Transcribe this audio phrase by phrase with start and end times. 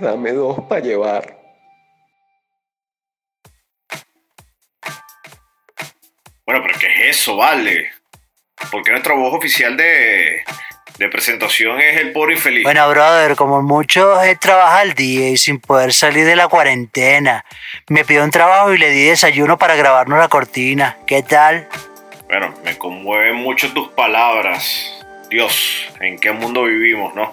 [0.00, 1.36] dame dos para llevar.
[6.46, 7.90] Bueno, pero ¿qué es eso, vale?
[8.70, 10.44] Porque nuestra voz oficial de,
[10.98, 12.62] de presentación es el pobre infeliz.
[12.62, 17.44] Bueno, brother, como mucho es trabajar al día y sin poder salir de la cuarentena.
[17.88, 20.98] Me pidió un trabajo y le di desayuno para grabarnos la cortina.
[21.06, 21.68] ¿Qué tal?
[22.28, 24.92] Bueno, me conmueven mucho tus palabras.
[25.28, 27.30] Dios, ¿en qué mundo vivimos, no?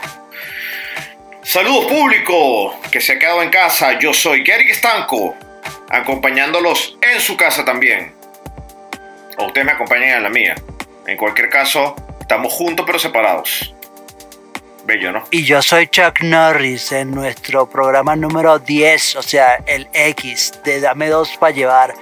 [1.43, 3.99] Saludos público que se ha quedado en casa.
[3.99, 5.35] Yo soy Gary Estanco,
[5.89, 8.13] acompañándolos en su casa también.
[9.37, 10.55] O ustedes me acompañan en la mía.
[11.05, 13.75] En cualquier caso, estamos juntos pero separados.
[14.85, 15.23] Bello, ¿no?
[15.31, 20.79] Y yo soy Chuck Norris en nuestro programa número 10, o sea, el X de
[20.79, 21.93] Dame Dos para Llevar,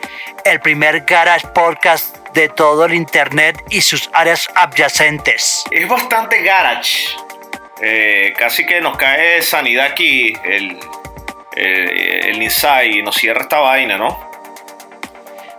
[0.45, 5.63] el primer Garage Podcast de todo el Internet y sus áreas adyacentes.
[5.71, 7.07] Es bastante garage.
[7.81, 10.77] Eh, casi que nos cae sanidad aquí, el,
[11.55, 11.89] el,
[12.27, 14.31] el Inside, y nos cierra esta vaina, ¿no?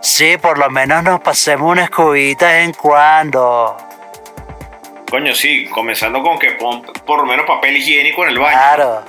[0.01, 3.77] Sí, por lo menos nos pasemos una escobita de vez en cuando.
[5.09, 8.57] Coño, sí, comenzando con que pon por lo menos papel higiénico en el baño.
[8.57, 9.05] Claro.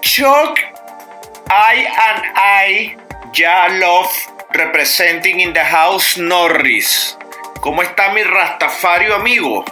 [0.00, 0.58] Chuck,
[1.48, 2.96] I and I,
[3.32, 4.10] ya love
[4.50, 7.16] representing in the house Norris.
[7.60, 9.64] ¿Cómo está mi Rastafario amigo?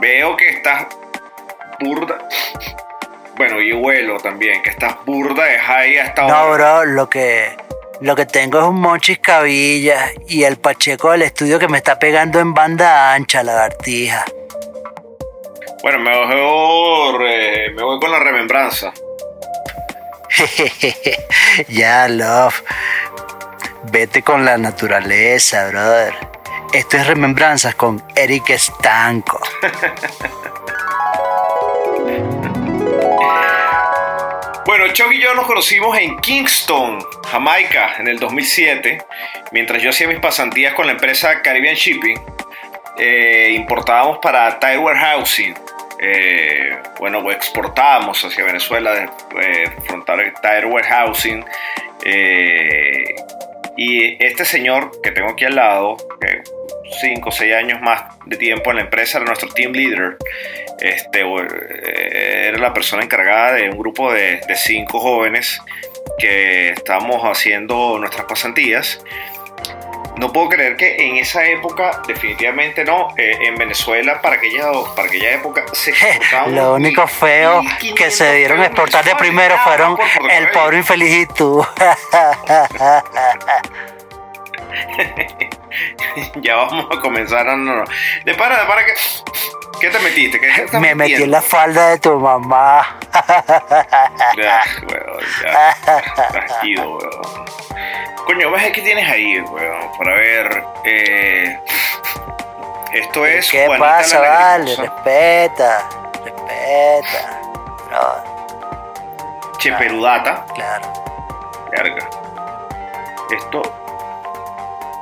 [0.00, 0.86] Veo que estás
[1.82, 2.18] burda.
[3.36, 6.80] Bueno, y huelo también, que estás burda de high hasta No, ahora.
[6.80, 7.56] bro, lo que,
[8.00, 11.98] lo que tengo es un monchis cabilla y el pacheco del estudio que me está
[11.98, 14.24] pegando en banda ancha, lagartija.
[15.82, 18.92] Bueno, mejor eh, me voy con la remembranza.
[21.68, 22.62] ya, love.
[23.90, 26.14] Vete con la naturaleza, brother.
[26.72, 29.40] Esto es Remembranzas con Eric Estanco.
[34.82, 36.98] Bueno, Chuck y yo nos conocimos en Kingston,
[37.28, 38.98] Jamaica, en el 2007,
[39.52, 42.18] mientras yo hacía mis pasantías con la empresa Caribbean Shipping.
[42.98, 45.54] eh, importábamos para Tire Warehousing.
[46.00, 49.08] eh, bueno, exportábamos hacia Venezuela,
[49.40, 51.44] eh, frontal Tire Warehousing.
[52.04, 53.04] eh,
[53.76, 55.96] y este señor que tengo aquí al lado,
[57.00, 60.16] 5 o 6 años más de tiempo en la empresa, era nuestro team leader.
[60.80, 65.60] Este, eh, era la persona encargada de un grupo de, de cinco jóvenes
[66.18, 69.02] que estábamos haciendo nuestras pasantías.
[70.16, 75.08] No puedo creer que en esa época, definitivamente no, eh, en Venezuela, para aquella, para
[75.08, 75.94] aquella época, se
[76.48, 79.96] Lo único feo 1.500 que se dieron a exportar de primero fueron
[80.30, 81.64] el pobre infeliz y tú.
[86.42, 87.46] ya vamos a comenzar.
[87.46, 87.84] No, no, no.
[88.24, 88.92] De para, de para que.
[89.80, 90.38] ¿Qué te metiste?
[90.38, 92.98] ¿Qué estás Me metí en la falda de tu mamá.
[94.36, 95.76] Ya, weón, ya.
[96.30, 97.44] Tranquilo, weón.
[98.26, 99.90] Coño, ¿ves qué tienes ahí, weón?
[99.98, 100.64] Para ver.
[100.84, 101.58] Eh,
[102.92, 103.50] esto es.
[103.50, 104.76] ¿Qué Juanita pasa, vale?
[104.76, 105.88] Respeta,
[106.24, 107.40] respeta.
[107.88, 110.46] Bro, Che Perudata.
[110.54, 110.92] claro.
[111.72, 112.08] Verga.
[113.30, 113.81] Esto.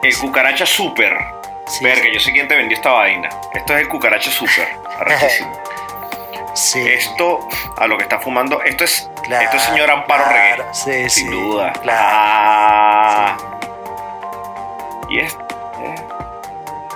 [0.03, 1.17] El cucaracha super.
[1.67, 3.29] Sí, Verga, yo sé quién te vendió esta vaina.
[3.53, 4.69] Esto es el cucaracha super.
[6.53, 6.81] Sí.
[6.81, 9.09] Esto, a lo que está fumando, esto es.
[9.23, 11.09] Claro, esto es señor Amparo claro, Regué.
[11.09, 11.73] sí, Sin duda.
[11.75, 12.01] claro.
[12.03, 13.37] Ah.
[15.09, 15.33] Y es.
[15.35, 15.95] eh.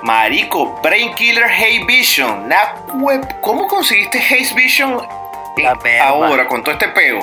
[0.02, 2.48] Marico, Brain Killer Haze Vision.
[2.48, 3.40] Nah, web.
[3.40, 5.00] ¿Cómo conseguiste Haze Vision
[5.58, 7.20] La ahora con todo este peo?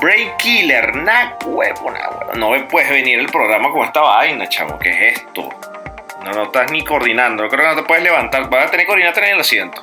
[0.00, 2.32] Brain Killer, nah, huevo, nah, huevo.
[2.34, 4.78] No me puedes venir el programa con esta vaina, chamo.
[4.78, 5.48] ¿Qué es esto?
[6.24, 7.44] No, no estás ni coordinando.
[7.44, 8.48] Yo creo que no te puedes levantar.
[8.50, 9.80] Vas a tener que coordinarte en el asiento.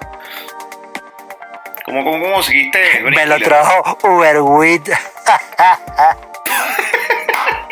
[1.86, 3.50] ¿Cómo, conseguiste Brain Me lo Killer?
[3.50, 4.38] trajo Uber
[4.68, 4.92] Eats.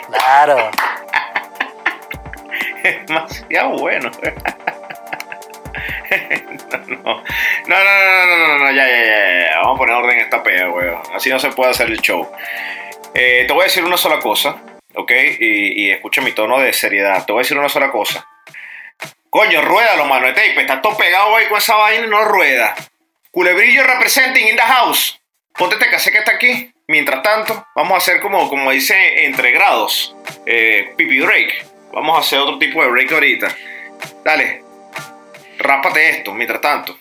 [0.08, 0.72] claro.
[3.08, 4.10] demasiado bueno.
[6.88, 9.60] no, no, no, no, no, no, ya, ya, ya.
[9.60, 11.02] Vamos a poner orden en esta pega, weón.
[11.14, 12.30] Así no se puede hacer el show.
[13.14, 14.62] Eh, te voy a decir una sola cosa,
[14.96, 15.12] ¿ok?
[15.40, 17.26] Y, y escucha mi tono de seriedad.
[17.26, 18.26] Te voy a decir una sola cosa.
[19.32, 20.28] Coño, ruédalo, mano.
[20.28, 20.60] de tape.
[20.60, 22.76] Está todo pegado ahí con esa vaina y no rueda.
[23.32, 25.22] Culebrillo representing in the house.
[25.58, 26.74] Ponte este cassette que está aquí.
[26.88, 30.14] Mientras tanto, vamos a hacer como, como dice entre grados.
[30.46, 31.66] Eh, pipi break.
[31.94, 33.56] Vamos a hacer otro tipo de break ahorita.
[34.26, 34.64] Dale.
[35.62, 36.98] Rápate esto, mientras tanto.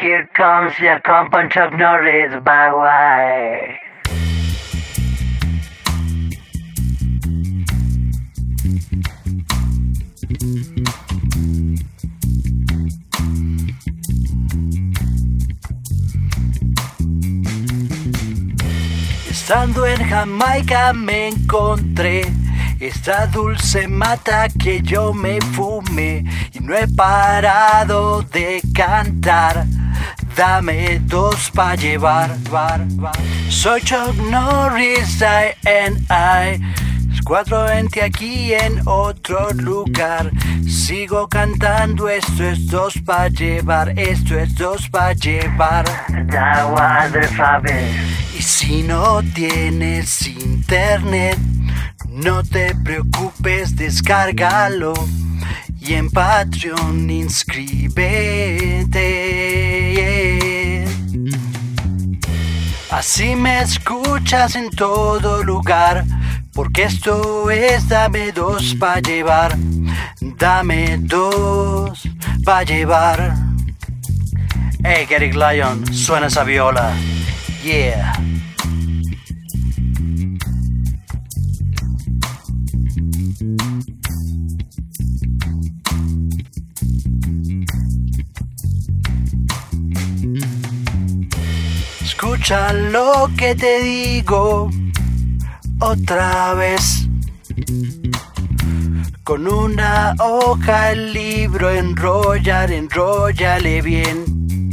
[0.00, 2.32] Here comes the comp on Chuck Norris.
[19.30, 22.22] Estando en Jamaica me encontré
[22.80, 29.66] esta dulce mata que yo me fumé y no he parado de cantar.
[30.36, 32.86] Dame dos pa' llevar, bar,
[33.48, 36.60] Soy Chuck Norris, I and I.
[37.24, 40.30] 420 aquí en otro lugar.
[40.66, 45.84] Sigo cantando, esto es dos pa' llevar, esto es dos pa' llevar.
[48.38, 51.38] Y si no tienes internet,
[52.18, 54.92] no te preocupes, descárgalo
[55.80, 58.04] y en Patreon inscríbete.
[62.90, 66.04] Así me escuchas en todo lugar,
[66.52, 69.56] porque esto es dame dos para llevar,
[70.20, 72.02] dame dos
[72.44, 73.36] para llevar.
[74.82, 76.92] Hey, Gary Lion, suena esa viola.
[77.62, 78.17] Yeah.
[92.38, 94.70] Escucha lo que te digo
[95.80, 97.08] otra vez.
[99.24, 104.70] Con una hoja el libro enrollar, enrollale bien.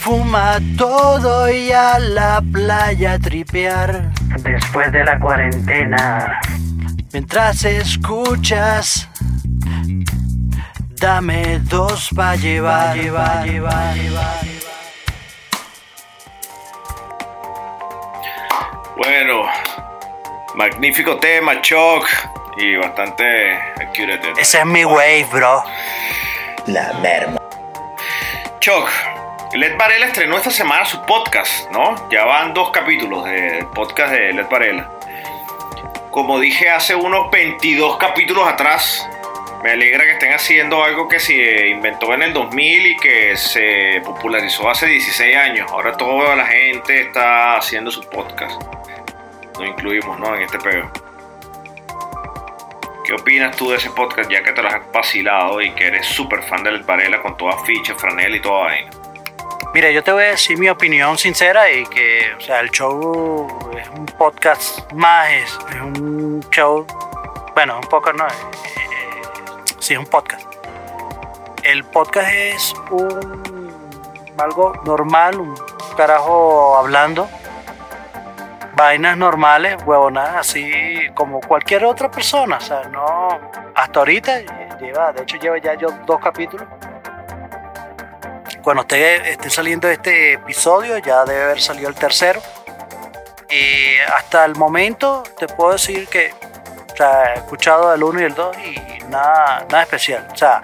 [0.00, 4.10] Fuma todo y a la playa tripear.
[4.42, 6.40] Después de la cuarentena.
[7.12, 9.06] Mientras escuchas,
[10.98, 14.57] dame dos pa' llevar, llevar, llevar, llevar.
[18.98, 19.48] Bueno,
[20.56, 22.04] magnífico tema, Choc,
[22.56, 24.32] y bastante accurate.
[24.36, 25.62] Ese es mi wave, bro.
[26.66, 27.40] La merma.
[28.58, 28.90] Choc,
[29.52, 32.10] Led Varela estrenó esta semana su podcast, ¿no?
[32.10, 34.90] Ya van dos capítulos del podcast de Led Varela.
[36.10, 39.08] Como dije hace unos 22 capítulos atrás,
[39.62, 44.02] me alegra que estén haciendo algo que se inventó en el 2000 y que se
[44.04, 45.70] popularizó hace 16 años.
[45.70, 48.60] Ahora toda la gente está haciendo su podcast
[49.58, 50.34] nos incluimos ¿no?
[50.36, 50.88] en este pego.
[53.04, 56.06] ¿Qué opinas tú de ese podcast ya que te lo has vacilado y que eres
[56.06, 58.90] súper fan del Varela con toda ficha, franela y toda vaina?
[59.72, 63.70] Mira, yo te voy a decir mi opinión sincera y que, o sea, el show
[63.78, 66.86] es un podcast más, es, un show,
[67.54, 68.30] bueno, un poco no, eh,
[69.78, 70.46] sí, es un podcast.
[71.62, 75.54] El podcast es un algo normal, un
[75.96, 77.28] carajo hablando
[78.78, 80.70] vainas normales, huevonadas, así
[81.14, 82.58] como cualquier otra persona.
[82.58, 83.28] O sea, no.
[83.74, 84.40] Hasta ahorita
[84.80, 86.66] lleva, de hecho, lleva ya yo dos capítulos.
[88.62, 92.40] Cuando esté, esté saliendo este episodio, ya debe haber salido el tercero.
[93.50, 96.32] Y hasta el momento te puedo decir que
[96.92, 100.28] o sea, he escuchado el 1 y el 2 y nada, nada especial.
[100.32, 100.62] O sea,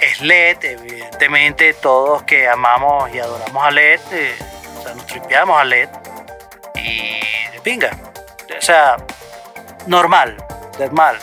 [0.00, 4.34] es LED, evidentemente todos que amamos y adoramos a LED, eh,
[4.78, 5.88] o sea, nos tripeamos a LED
[6.82, 7.90] y venga,
[8.58, 8.96] o sea,
[9.86, 10.36] normal,
[10.78, 11.16] normal.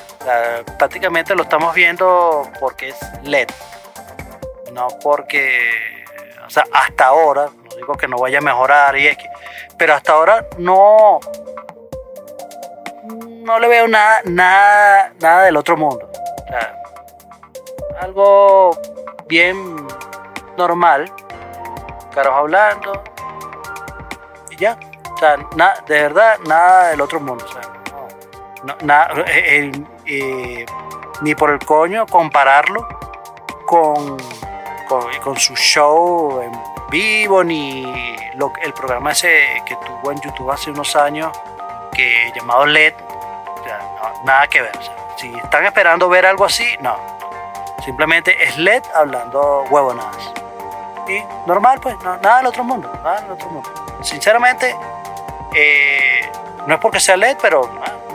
[0.77, 3.49] prácticamente lo estamos viendo porque es LED,
[4.73, 6.03] no porque,
[6.45, 9.29] o sea, hasta ahora, no digo que no vaya a mejorar y es que,
[9.77, 11.19] pero hasta ahora no,
[13.03, 16.09] no le veo nada, nada, nada del otro mundo.
[17.99, 18.77] algo
[19.27, 19.87] bien
[20.57, 21.11] normal,
[22.13, 23.03] caros hablando
[24.49, 24.77] y ya.
[25.19, 25.35] O sea,
[25.85, 27.43] de verdad, nada del otro mundo.
[27.43, 27.61] O sea,
[28.81, 29.71] no, eh, eh,
[30.05, 30.65] eh,
[31.21, 32.87] ni por el coño compararlo
[33.65, 34.17] con,
[35.21, 36.53] con, su show en
[36.89, 41.37] vivo, ni lo, el programa ese que tuvo en YouTube hace unos años,
[41.93, 42.93] que llamado LED.
[42.93, 44.79] O sea, nada que ver.
[45.17, 46.97] si están esperando ver algo así, no.
[47.83, 50.31] Simplemente es LED hablando huevonadas.
[51.09, 52.89] Y normal, pues, nada del otro mundo.
[53.03, 53.69] Nada del otro mundo.
[54.01, 54.73] Sinceramente,
[55.55, 56.29] eh,
[56.67, 57.69] no es porque sea LED, pero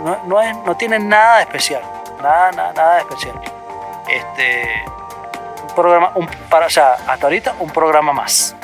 [0.05, 1.83] no, no, es, no tiene nada especial.
[2.23, 3.41] Nada, nada, nada especial.
[4.09, 4.85] Este,
[5.63, 8.55] un programa, un, para, o sea, hasta ahorita un programa más.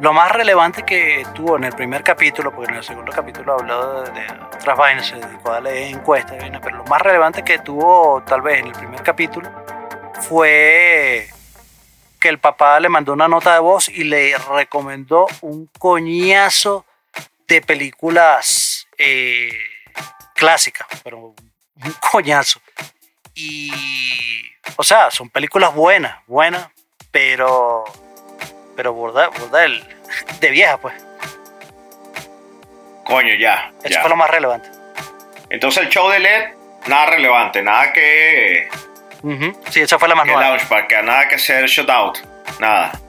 [0.00, 4.02] Lo más relevante que tuvo en el primer capítulo, porque en el segundo capítulo habló
[4.02, 8.22] de, de otras vainas, se dedicó a darle encuestas, pero lo más relevante que tuvo
[8.26, 9.48] tal vez en el primer capítulo
[10.20, 11.28] fue
[12.24, 16.86] que el papá le mandó una nota de voz y le recomendó un coñazo
[17.46, 19.52] de películas eh,
[20.34, 21.34] clásicas, pero un
[22.10, 22.62] coñazo.
[23.34, 23.70] Y,
[24.76, 26.66] o sea, son películas buenas, buenas,
[27.10, 27.84] pero,
[28.74, 29.84] pero borda, borda el,
[30.40, 30.94] de vieja, pues.
[33.04, 33.70] Coño, ya.
[33.80, 34.00] Eso ya.
[34.00, 34.70] fue lo más relevante.
[35.50, 36.54] Entonces el show de LED,
[36.86, 38.70] nada relevante, nada que,
[39.24, 39.60] Ujú.
[39.70, 40.48] Sí, esa fue la más que nueva.
[40.50, 42.18] Launchpad, que nada que hacer shutout,
[42.60, 43.00] nada.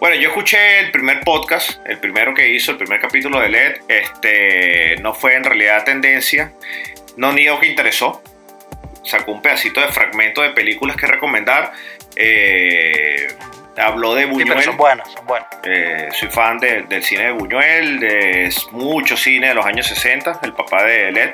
[0.00, 3.76] Bueno, yo escuché el primer podcast, el primero que hizo, el primer capítulo de LED,
[3.88, 6.52] este, no fue en realidad tendencia,
[7.16, 8.22] no niego que interesó,
[9.02, 11.72] sacó un pedacito de fragmento de películas que recomendar,
[12.14, 13.26] eh,
[13.76, 15.48] habló de Sí, pero Buñuel, son buenas, son buenas.
[15.64, 20.38] eh, soy fan de- del cine de Buñuel, de mucho cine de los años 60,
[20.42, 21.30] el papá de LED.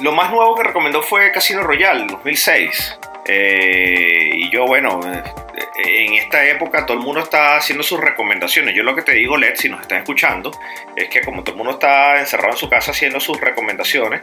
[0.00, 2.98] Lo más nuevo que recomendó fue Casino Royale, 2006.
[3.26, 8.76] Eh, y yo, bueno, eh, en esta época todo el mundo está haciendo sus recomendaciones.
[8.76, 10.52] Yo lo que te digo, LED, si nos están escuchando,
[10.94, 14.22] es que como todo el mundo está encerrado en su casa haciendo sus recomendaciones,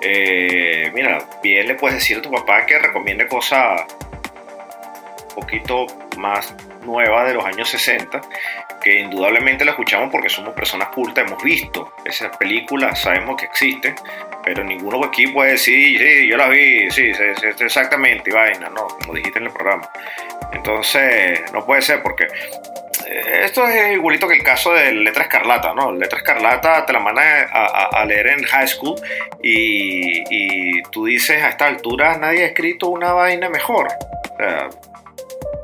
[0.00, 3.82] eh, mira, bien le puedes decir a tu papá que recomiende cosas
[5.30, 6.54] un poquito más
[6.84, 8.20] nuevas de los años 60
[8.92, 13.94] indudablemente la escuchamos porque somos personas cultas, hemos visto esas películas, sabemos que existen,
[14.44, 17.12] pero ninguno aquí puede decir, sí, yo las vi, sí,
[17.60, 19.88] exactamente, y vaina, no, como dijiste en el programa.
[20.52, 22.24] Entonces, no puede ser porque
[23.06, 25.92] eh, esto es igualito que el caso de Letra Escarlata, ¿no?
[25.92, 28.96] Letra Escarlata te la mandan a, leer en high school
[29.42, 33.88] y, tú dices, a esta altura nadie ha escrito una vaina mejor.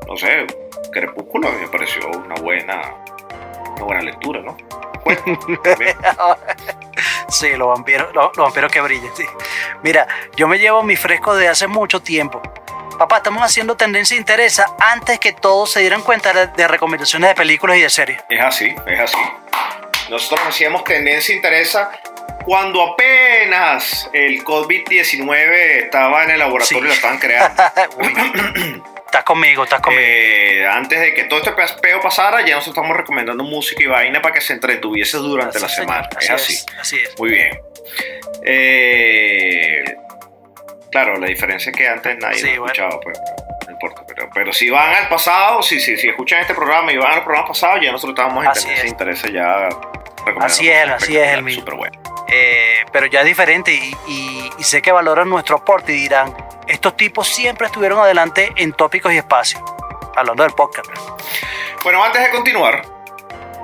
[0.07, 0.45] No sé,
[0.91, 2.81] Crepúsculo me pareció una buena,
[3.75, 4.57] una buena lectura, ¿no?
[5.03, 5.21] Bueno.
[7.27, 9.25] Sí, los vampiros, los, los vampiros que brillan, sí.
[9.81, 12.41] Mira, yo me llevo mi fresco de hace mucho tiempo.
[12.99, 17.35] Papá, estamos haciendo tendencia interesa antes que todos se dieran cuenta de, de recomendaciones de
[17.35, 18.21] películas y de series.
[18.29, 19.17] Es así, es así.
[20.09, 21.91] Nosotros hacíamos tendencia interesa
[22.45, 26.87] cuando apenas el COVID-19 estaba en el laboratorio y Sí.
[26.87, 27.63] lo estaban creando.
[29.13, 30.01] Estás conmigo, estás conmigo.
[30.03, 34.19] Eh, antes de que todo este peo pasara, ya nos estamos recomendando música y vaina
[34.23, 36.09] para que se entretuviese durante la semana.
[36.19, 36.53] Es así.
[36.55, 37.19] es, así es.
[37.19, 37.59] Muy bien.
[38.43, 39.83] Eh,
[40.91, 42.65] claro, la diferencia es que antes nadie Sí, lo bueno.
[42.73, 43.19] escuchaba, pues,
[43.67, 44.03] no importa.
[44.07, 47.23] Pero, pero si van al pasado, si, si, si escuchan este programa y van al
[47.23, 49.69] programa pasado, ya nosotros estábamos en interesa ya
[50.25, 51.53] recomendando Así es, así es, el mío.
[51.59, 52.01] Súper bueno.
[52.29, 56.35] Eh, pero ya es diferente y, y- y sé que valoran nuestro aporte y dirán,
[56.67, 59.61] estos tipos siempre estuvieron adelante en tópicos y espacios.
[60.15, 60.89] Hablando del podcast.
[60.89, 61.17] ¿no?
[61.83, 62.83] Bueno, antes de continuar,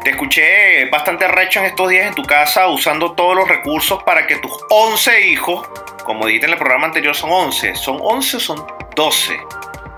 [0.03, 4.25] te escuché bastante recho en estos días en tu casa usando todos los recursos para
[4.25, 5.67] que tus 11 hijos,
[6.05, 7.75] como dijiste en el programa anterior, son 11.
[7.75, 9.39] ¿Son 11 o son 12?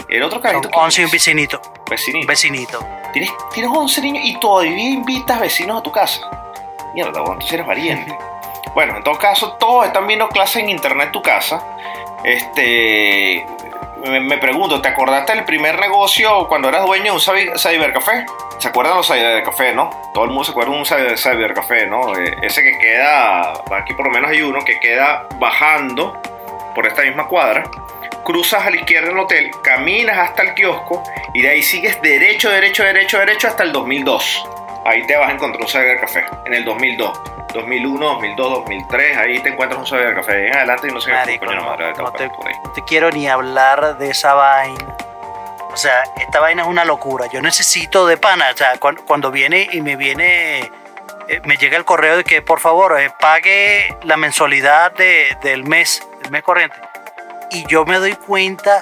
[0.10, 0.41] El otro.
[0.41, 1.62] ¿quién 11 y un vecinito.
[1.89, 2.27] Vecinito.
[2.27, 2.88] Vecinito.
[3.13, 6.29] ¿Tienes, tienes 11 niños y todavía invitas vecinos a tu casa.
[6.93, 8.17] Mierda, bueno, entonces eres valiente.
[8.74, 11.63] bueno, en todo caso, todos están viendo clases en internet en tu casa.
[12.24, 13.46] Este.
[14.04, 18.25] Me, pregunto, ¿te acordaste del primer negocio cuando eras dueño de un cyber- cybercafé?
[18.58, 19.92] ¿Se acuerdan los cybercafés, no?
[20.13, 22.16] Todo el mundo se acuerda de un cyber- cybercafé, ¿no?
[22.18, 26.20] Eh, ese que queda, aquí por lo menos hay uno que queda bajando
[26.74, 27.63] por esta misma cuadra
[28.24, 32.50] cruzas a la izquierda del hotel, caminas hasta el kiosco y de ahí sigues derecho,
[32.51, 34.48] derecho, derecho, derecho hasta el 2002.
[34.86, 37.22] Ahí te vas a encontrar un cybercafé, en el 2002.
[37.54, 40.48] 2001, 2002, 2003, ahí te encuentras un cybercafé.
[40.48, 42.54] En adelante y no sé qué coño la no, madre de no te, por ahí.
[42.64, 44.96] no te quiero ni hablar de esa vaina.
[45.72, 47.28] O sea, esta vaina es una locura.
[47.32, 48.50] Yo necesito de pana.
[48.54, 50.60] O sea, cuando, cuando viene y me viene,
[51.28, 55.64] eh, me llega el correo de que por favor eh, pague la mensualidad de- del
[55.64, 56.76] mes, del mes corriente.
[57.52, 58.80] Y yo me doy cuenta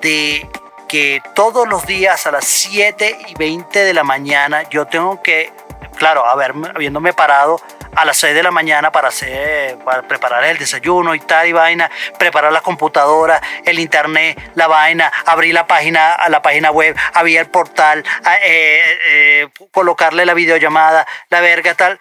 [0.00, 0.48] de
[0.88, 5.52] que todos los días a las 7 y 20 de la mañana yo tengo que,
[5.96, 7.60] claro, haber, habiéndome parado
[7.94, 11.52] a las 6 de la mañana para hacer, para preparar el desayuno y tal y
[11.52, 16.94] vaina, preparar la computadora, el internet, la vaina, abrir la página, a la página web,
[17.14, 21.98] abrir el portal, a- eh, eh, colocarle la videollamada, la verga tal,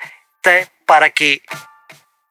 [0.86, 1.42] para que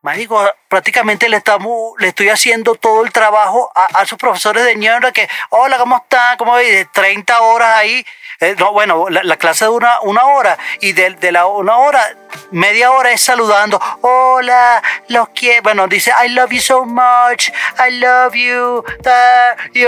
[0.04, 4.76] Marico, prácticamente le estamos, le estoy haciendo todo el trabajo a, a sus profesores de
[4.76, 6.37] ñora que, hola, ¿cómo están?
[6.37, 6.87] ¿Cómo ves?
[6.92, 8.04] 30 horas ahí.
[8.38, 9.96] Eh, no, bueno, la, la clase de una,
[10.26, 12.02] hora y de, de la una hora,
[12.50, 15.62] media hora es saludando, hola, los quiero.
[15.62, 18.84] Bueno, dice, I love you so much, I love you.
[19.02, 19.87] ta", y,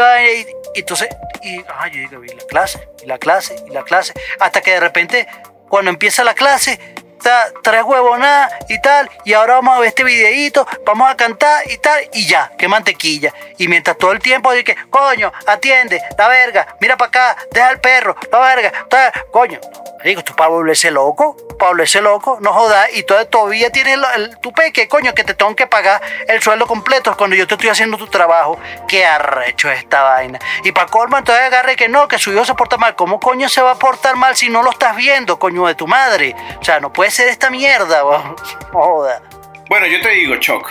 [0.77, 1.11] entonces,
[1.43, 4.71] y, ay, yo digo, y la clase, y la clase, y la clase, hasta que
[4.71, 5.29] de repente,
[5.69, 6.81] cuando empieza la clase,
[7.63, 11.79] tres huevonadas y tal, y ahora vamos a ver este videíto, vamos a cantar y
[11.79, 13.33] tal, y ya, qué mantequilla.
[13.59, 17.71] Y mientras todo el tiempo de que, coño, atiende, la verga, mira para acá, deja
[17.71, 18.73] el perro, la verga,
[19.31, 19.61] coño.
[20.07, 23.99] Digo, tú para volverse loco, para volverse loco, no jodas, y todavía tienes
[24.41, 27.71] tu peque, coño, que te tengo que pagar el sueldo completo cuando yo te estoy
[27.71, 28.57] haciendo tu trabajo.
[28.87, 30.39] Qué arrecho es esta vaina.
[30.63, 32.95] Y para colmo, entonces agarre que no, que su hijo se porta mal.
[32.95, 35.89] ¿Cómo coño se va a portar mal si no lo estás viendo, coño de tu
[35.89, 36.37] madre?
[36.61, 38.03] O sea, no puede ser esta mierda,
[38.73, 39.23] joda.
[39.69, 40.71] Bueno, yo te digo, Choc.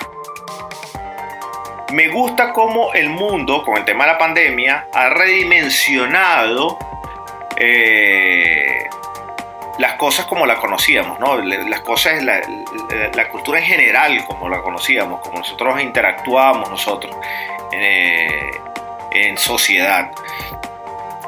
[1.92, 6.80] Me gusta cómo el mundo, con el tema de la pandemia, ha redimensionado
[7.58, 8.86] eh,
[9.78, 11.38] las cosas como las conocíamos, ¿no?
[11.38, 12.42] Las cosas, la,
[13.14, 17.16] la, cultura en general como la conocíamos, como nosotros interactuábamos nosotros
[17.72, 18.52] eh,
[19.12, 20.12] en sociedad.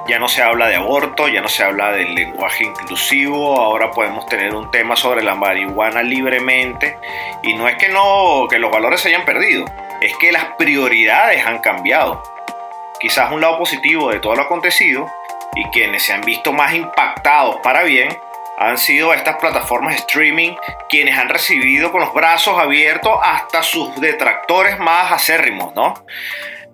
[0.07, 4.25] Ya no se habla de aborto, ya no se habla del lenguaje inclusivo, ahora podemos
[4.27, 6.97] tener un tema sobre la marihuana libremente
[7.43, 9.65] y no es que no que los valores se hayan perdido,
[9.99, 12.23] es que las prioridades han cambiado.
[13.01, 15.11] Quizás un lado positivo de todo lo acontecido
[15.55, 18.17] y quienes se han visto más impactados para bien
[18.57, 20.53] han sido estas plataformas streaming
[20.89, 25.93] quienes han recibido con los brazos abiertos hasta sus detractores más acérrimos, ¿no?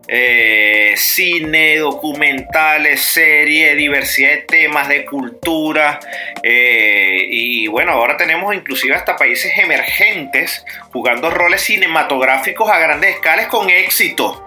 [0.07, 5.99] Eh, cine, documentales, series, diversidad de temas, de cultura.
[6.41, 13.47] Eh, y bueno, ahora tenemos inclusive hasta países emergentes jugando roles cinematográficos a grandes escalas
[13.47, 14.42] con éxito.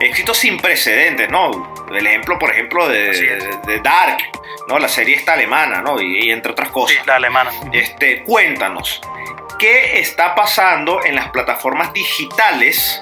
[0.00, 1.74] Éxito sin precedentes, ¿no?
[1.90, 4.18] El ejemplo, por ejemplo, de, Dark,
[4.68, 4.78] ¿no?
[4.78, 6.00] La serie está alemana, ¿no?
[6.00, 6.98] Y, entre otras cosas.
[6.98, 7.50] Sí, la alemana.
[7.72, 9.00] Este, cuéntanos,
[9.58, 13.00] ¿qué está pasando en las plataformas digitales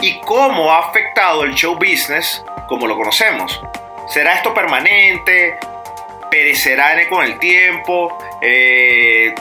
[0.00, 3.62] y cómo ha afectado el show business como lo conocemos?
[4.08, 5.58] ¿Será esto permanente?
[6.30, 8.18] ¿Perecerá con el tiempo?
[8.40, 9.34] Eh,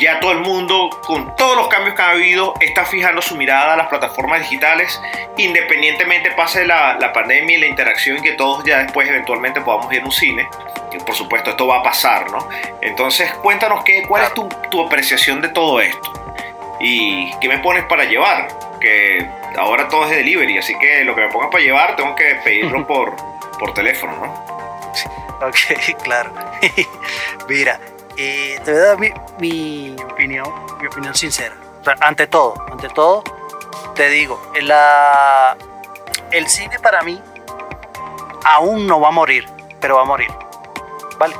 [0.00, 3.74] ya todo el mundo, con todos los cambios que ha habido, está fijando su mirada
[3.74, 5.00] a las plataformas digitales,
[5.36, 9.92] independientemente pase la, la pandemia y la interacción y que todos ya después eventualmente podamos
[9.92, 10.48] ir a un cine.
[10.90, 12.48] Que por supuesto esto va a pasar, ¿no?
[12.80, 16.20] Entonces cuéntanos qué, cuál es tu, tu apreciación de todo esto
[16.80, 18.48] y qué me pones para llevar,
[18.80, 22.14] que ahora todo es de delivery, así que lo que me pongas para llevar tengo
[22.16, 23.14] que pedirlo por,
[23.58, 25.46] por teléfono, ¿no?
[25.46, 25.56] Ok,
[26.02, 26.32] claro.
[27.48, 27.78] Mira,
[28.22, 30.44] eh, te voy a dar mi, opinión,
[30.78, 31.56] mi opinión sincera.
[32.00, 33.24] ante todo, ante todo,
[33.94, 35.56] te digo, la,
[36.30, 37.18] el cine para mí
[38.44, 39.48] aún no va a morir,
[39.80, 40.30] pero va a morir.
[41.18, 41.34] ¿Vale?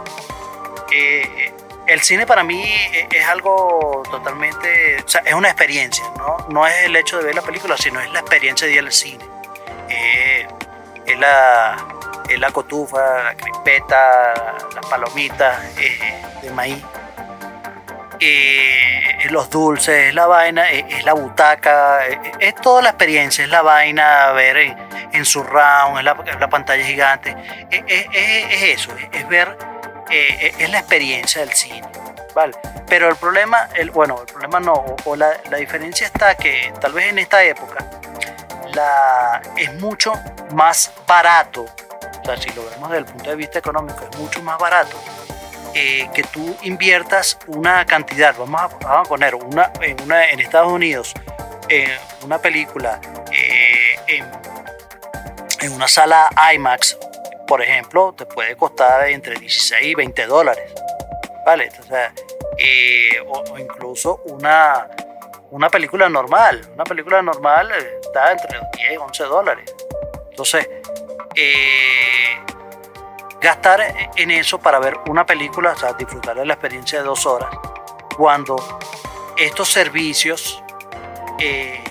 [0.91, 1.53] Eh,
[1.87, 2.65] el cine para mí
[3.11, 6.47] es algo totalmente, o sea, es una experiencia, ¿no?
[6.49, 8.93] No es el hecho de ver la película, sino es la experiencia de ir al
[8.93, 9.25] cine.
[9.91, 10.49] Eh,
[11.05, 11.77] es la,
[12.39, 16.83] la cotufa, la crispeta, las palomitas eh, de maíz,
[18.19, 24.33] eh, los dulces, la vaina, es, la butaca, es, toda la experiencia, es la vaina,
[24.33, 24.77] ver
[25.13, 27.35] en, su round, es la, pantalla gigante,
[27.71, 28.07] es,
[28.79, 29.57] eso, es, ver,
[30.11, 31.89] es la experiencia del cine.
[32.35, 32.55] ¿vale?
[32.89, 37.07] Pero el problema, bueno, el problema no, o, la, la diferencia está que tal vez
[37.07, 37.85] en esta época
[38.75, 40.13] la, es mucho
[40.53, 41.67] más barato
[42.37, 44.97] si lo vemos desde el punto de vista económico, es mucho más barato
[45.75, 51.15] eh, que tú inviertas una cantidad, vamos a, poner una en, Estados Unidos,
[51.69, 51.93] en
[52.25, 54.25] una película, eh,
[55.61, 56.99] en, una sala IMAX,
[57.47, 60.73] por ejemplo, te puede costar entre 16 y 20 dólares,
[61.47, 61.71] ¿vale?
[62.59, 64.89] Eh, o, incluso una,
[65.53, 67.71] una película normal, una película normal
[68.03, 69.75] está entre 10 y 11 dólares.
[70.31, 70.67] Entonces,
[71.35, 72.41] eh,
[73.41, 77.27] gastar en eso para ver una película, o sea, disfrutar de la experiencia de dos
[77.27, 77.51] horas,
[78.17, 78.57] cuando
[79.37, 80.63] estos servicios
[81.39, 81.83] eh,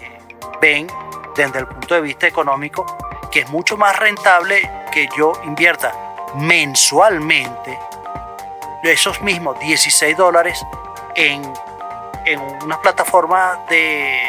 [0.61, 0.87] ven
[1.35, 2.85] desde el punto de vista económico
[3.31, 5.93] que es mucho más rentable que yo invierta
[6.35, 7.77] mensualmente
[8.83, 10.65] esos mismos 16 dólares
[11.15, 11.41] en,
[12.25, 14.19] en una plataforma de,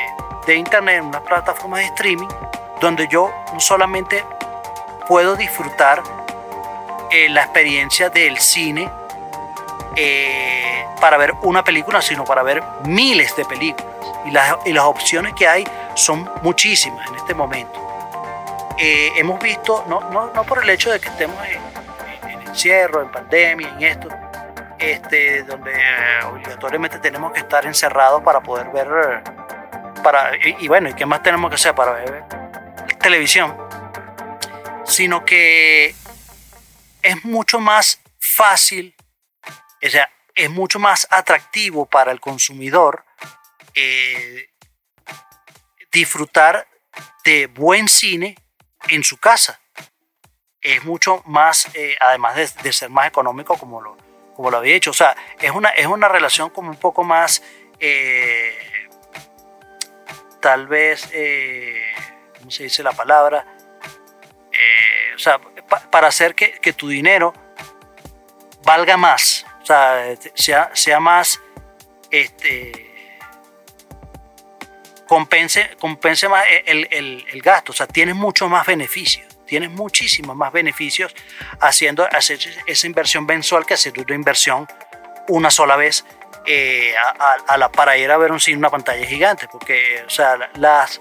[0.46, 2.28] de internet, en una plataforma de streaming,
[2.80, 4.24] donde yo no solamente
[5.10, 6.04] puedo disfrutar
[7.10, 8.88] eh, la experiencia del cine
[9.96, 13.92] eh, para ver una película, sino para ver miles de películas.
[14.24, 17.72] Y las, y las opciones que hay son muchísimas en este momento.
[18.78, 23.02] Eh, hemos visto, no, no, no, por el hecho de que estemos en, en, encierro,
[23.02, 24.08] en pandemia, en esto,
[24.78, 25.72] este, donde
[26.30, 29.24] obligatoriamente tenemos que estar encerrados para poder ver,
[30.04, 32.22] para, y bueno, ¿y qué más tenemos que hacer para ver
[33.00, 33.69] televisión?
[34.90, 35.94] Sino que
[37.02, 38.94] es mucho más fácil,
[39.82, 43.04] o sea, es mucho más atractivo para el consumidor
[43.74, 44.50] eh,
[45.92, 46.66] disfrutar
[47.24, 48.36] de buen cine
[48.88, 49.60] en su casa.
[50.60, 53.96] Es mucho más, eh, además de, ser más económico como lo,
[54.34, 54.90] como lo había hecho.
[54.90, 57.42] O sea, es una, es una relación como un poco más,
[57.78, 58.88] eh,
[60.40, 61.08] tal vez,
[62.38, 63.59] ¿cómo se dice la palabra?
[65.14, 65.40] O sea,
[65.90, 67.32] para hacer que, que tu dinero
[68.64, 71.40] valga más o sea, sea, sea más,
[72.10, 72.90] este,
[75.06, 80.34] compense, compense más el, el, el, gasto, o sea, tienes mucho más beneficios, tienes muchísimos
[80.34, 81.14] más beneficios
[81.60, 84.66] haciendo hacer esa inversión mensual que hacer una inversión
[85.28, 86.04] una sola vez
[86.46, 90.10] eh, a, a, la, para ir a ver un cine, una pantalla gigante, porque, o
[90.10, 91.00] sea, las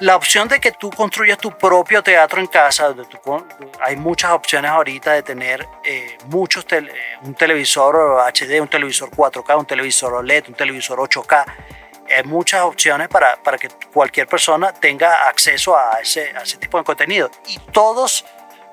[0.00, 2.94] la opción de que tú construyas tu propio teatro en casa,
[3.80, 6.66] hay muchas opciones ahorita de tener eh, muchos
[7.22, 11.44] un televisor HD, un televisor 4K, un televisor OLED, un televisor 8K.
[12.14, 16.76] Hay muchas opciones para, para que cualquier persona tenga acceso a ese, a ese tipo
[16.78, 17.30] de contenido.
[17.46, 18.26] Y todos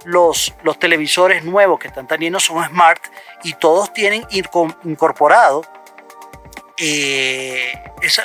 [0.03, 3.01] los, los televisores nuevos que están teniendo son smart
[3.43, 5.63] y todos tienen incorporado
[6.77, 7.71] eh,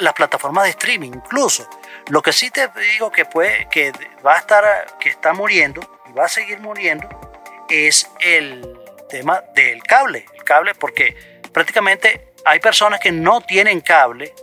[0.00, 1.68] las plataformas de streaming incluso.
[2.08, 3.92] Lo que sí te digo que puede, que
[4.24, 4.64] va a estar,
[4.98, 7.08] que está muriendo y va a seguir muriendo
[7.68, 14.34] es el tema del cable, el cable porque prácticamente hay personas que no tienen cable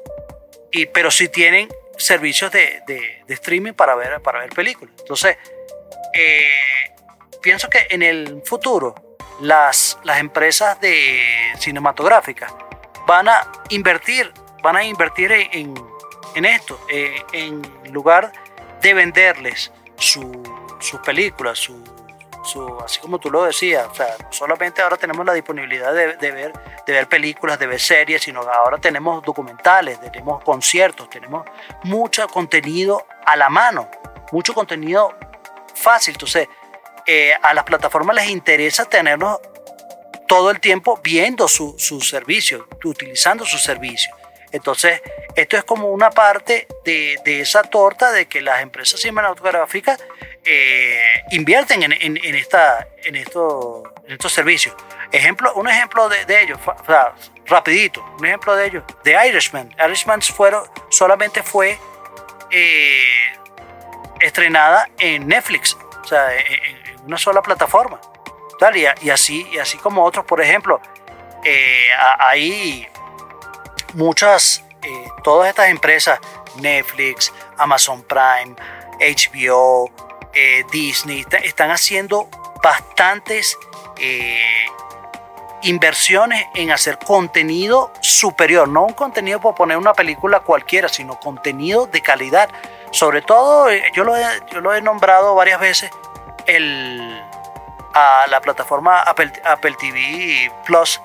[0.72, 4.94] y pero sí tienen servicios de, de, streaming para ver para ver películas.
[5.00, 5.38] Entonces
[6.14, 6.50] eh,
[7.42, 8.94] pienso que en el futuro
[9.42, 11.20] las, las empresas de
[11.58, 12.54] cinematográficas
[13.08, 15.74] van a invertir, van a invertir en en
[16.44, 17.62] esto, eh, en
[17.94, 18.34] lugar
[18.82, 21.82] de venderles sus películas, su,
[22.84, 26.54] así como tú lo decías, o sea, solamente ahora tenemos la disponibilidad de, ver,
[26.86, 31.46] de ver películas, de ver series, sino ahora tenemos documentales, tenemos conciertos, tenemos
[31.84, 33.90] mucho contenido a la mano,
[34.32, 35.18] mucho contenido
[35.74, 36.14] fácil.
[36.16, 36.48] Entonces,
[37.06, 39.40] eh, a las plataformas les interesa tenernos
[40.28, 44.16] todo el tiempo viendo su, su servicio, utilizando su servicio.
[44.56, 45.02] Entonces,
[45.36, 50.02] esto es como una parte de, esa torta de que las empresas cinematográficas
[50.46, 50.98] eh,
[51.32, 54.74] invierten en, esta, en, esto, en estos servicios.
[55.12, 56.58] Ejemplo, un ejemplo de, ellos,
[57.46, 59.76] rapidito, un ejemplo de ellos, de Irishman.
[59.86, 61.78] Irishman fueron, solamente fue
[62.50, 63.04] eh,
[64.22, 68.00] estrenada en Netflix, o sea, en, una sola plataforma.
[69.02, 70.80] Y, así, y así como otros, por ejemplo,
[71.44, 71.88] eh,
[72.20, 72.88] hay
[73.96, 76.20] muchas, eh, todas estas empresas,
[76.58, 78.56] Netflix, Amazon Prime,
[79.00, 79.90] HBO,
[80.34, 82.30] eh, Disney, están haciendo
[82.64, 83.58] bastantes
[83.98, 84.40] eh,
[85.64, 91.88] inversiones en hacer contenido superior, no un contenido por poner una película cualquiera, sino contenido
[91.88, 92.50] de calidad.
[92.92, 95.90] Sobre todo, yo lo he, yo lo he nombrado varias veces,
[96.46, 97.22] el,
[97.94, 101.02] a la plataforma Apple, Apple TV Plus,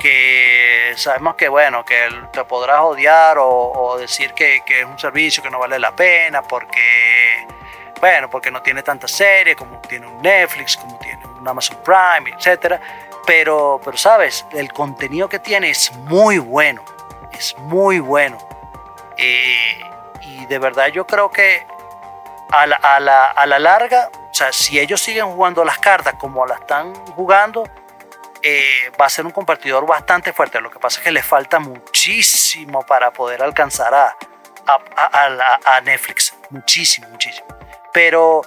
[0.00, 5.50] que sabemos que bueno, que te podrás odiar o, decir que, es un servicio que
[5.50, 7.46] no vale la pena porque,
[8.00, 12.34] bueno, porque no tiene tantas series como tiene un Netflix, como tiene un Amazon Prime,
[12.36, 12.80] etc.
[13.26, 16.82] Pero, pero sabes, el contenido que tiene es muy bueno,
[17.32, 18.38] es muy bueno.
[19.18, 19.80] Eh,
[20.22, 21.66] y de verdad yo creo que
[22.50, 26.14] a la, a la, a la larga, o sea, si ellos siguen jugando las cartas
[26.14, 27.64] como la están jugando,
[28.42, 30.60] eh, va a ser un compartidor bastante fuerte.
[30.60, 34.16] Lo que pasa es que le falta muchísimo para poder alcanzar a,
[35.82, 36.34] Netflix.
[36.50, 37.46] Muchísimo, muchísimo.
[37.92, 38.42] Pero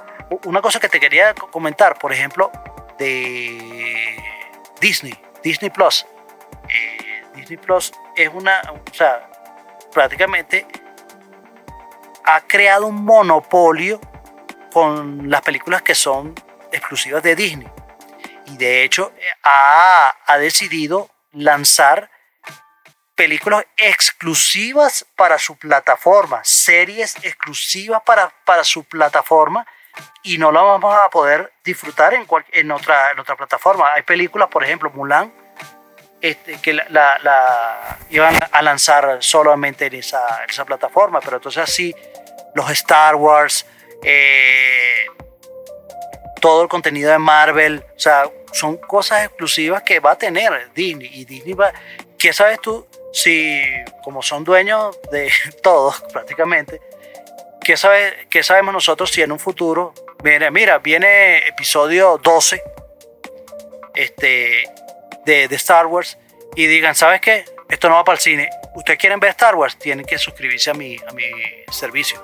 [0.45, 2.51] una cosa que te quería comentar, por ejemplo,
[2.97, 4.17] de
[4.79, 6.05] Disney, Disney Plus.
[6.69, 9.29] Eh, Disney Plus es una, o sea,
[9.91, 10.65] prácticamente
[12.25, 13.99] ha creado un monopolio
[14.71, 16.33] con las películas que son
[16.71, 17.67] exclusivas de Disney
[18.53, 22.09] y de hecho eh, ha, ha decidido lanzar
[23.15, 29.65] películas exclusivas para su plataforma, series exclusivas para, para su plataforma
[30.23, 33.91] y no la vamos a poder disfrutar en, en, otra, en otra plataforma.
[33.95, 35.33] Hay películas, por ejemplo, Mulan,
[36.21, 41.93] este, que la, la, iban a lanzar solamente en esa, esa, plataforma, pero entonces así
[42.55, 43.65] los Star Wars,
[44.03, 45.02] eh,
[46.43, 51.09] todo el contenido de Marvel, o sea, son cosas exclusivas que va a tener Disney.
[51.13, 51.71] Y Disney va,
[52.19, 52.85] ¿qué sabes tú?
[53.13, 53.61] Si,
[54.03, 55.31] como son dueños de
[55.63, 56.81] todos prácticamente,
[57.61, 62.61] ¿qué, sabe, ¿qué sabemos nosotros si en un futuro, mira, mira viene episodio 12
[63.95, 64.69] este,
[65.23, 66.17] de, de Star Wars
[66.57, 67.45] y digan, ¿sabes qué?
[67.69, 68.49] Esto no va para el cine.
[68.75, 69.79] ¿Ustedes quieren ver Star Wars?
[69.79, 71.23] Tienen que suscribirse a mi, a mi
[71.71, 72.21] servicio.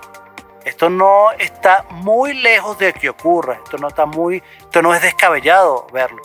[0.70, 3.56] Esto no está muy lejos de que ocurra.
[3.56, 6.22] Esto no está muy, esto no es descabellado verlo.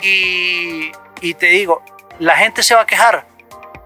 [0.00, 1.82] Y, y te digo,
[2.20, 3.26] ¿la gente se va a quejar?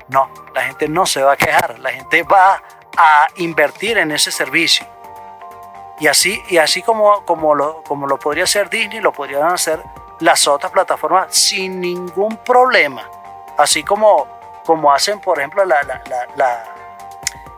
[0.08, 1.78] No, la gente no se va a quejar.
[1.78, 2.62] La gente va
[2.94, 4.86] a invertir en ese servicio.
[5.98, 9.82] Y así, y así como, como, lo, como lo podría hacer Disney, lo podrían hacer
[10.20, 13.08] las otras plataformas sin ningún problema.
[13.56, 14.28] Así como,
[14.66, 16.02] como hacen, por ejemplo, la, la,
[16.36, 16.64] la,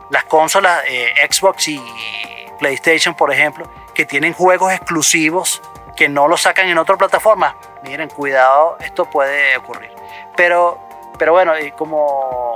[0.09, 5.61] las consolas eh, Xbox y PlayStation, por ejemplo, que tienen juegos exclusivos
[5.95, 7.55] que no los sacan en otra plataforma.
[7.83, 9.91] Miren, cuidado, esto puede ocurrir.
[10.35, 10.79] Pero,
[11.17, 12.53] pero bueno, y como,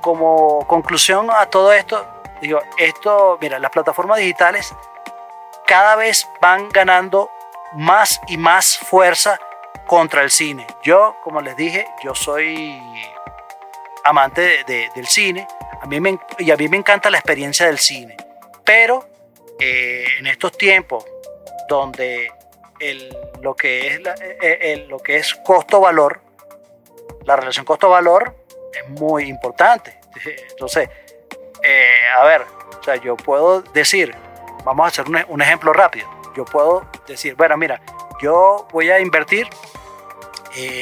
[0.00, 2.06] como conclusión a todo esto,
[2.40, 4.74] digo, esto, mira, las plataformas digitales
[5.66, 7.30] cada vez van ganando
[7.72, 9.38] más y más fuerza
[9.86, 10.66] contra el cine.
[10.82, 12.80] Yo, como les dije, yo soy
[14.04, 15.46] amante del cine
[15.80, 18.16] a mí me, y a mí me encanta la experiencia del cine.
[18.70, 19.04] Pero
[19.58, 21.04] eh, en estos tiempos
[21.68, 22.30] donde
[23.40, 24.00] lo, que es
[24.40, 26.20] eh, lo que es costo-valor,
[27.24, 28.32] la relación costo-valor
[28.72, 29.98] es muy importante.
[30.50, 30.88] Entonces,
[31.64, 32.42] eh, a ver,
[32.78, 34.14] o sea, yo puedo decir,
[34.64, 36.08] vamos a hacer un, un ejemplo rápido.
[36.36, 37.80] Yo puedo decir, bueno, mira,
[38.22, 39.48] yo voy a invertir,